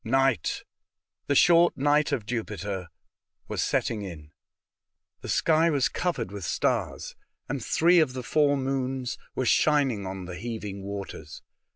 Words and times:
I^ight— 0.03 0.63
the 1.27 1.35
short 1.35 1.77
night 1.77 2.11
of 2.11 2.25
Jupiter— 2.25 2.87
was 3.47 3.61
setting 3.61 4.01
in. 4.01 4.31
The 5.21 5.29
sky 5.29 5.69
was 5.69 5.89
covered 5.89 6.31
with 6.31 6.43
stars, 6.43 7.15
and 7.47 7.63
three 7.63 7.99
of 7.99 8.13
the 8.13 8.23
four 8.23 8.57
moons 8.57 9.19
were 9.35 9.45
shining 9.45 10.07
on 10.07 10.25
the 10.25 10.37
heaving 10.37 10.81
waters. 10.81 11.43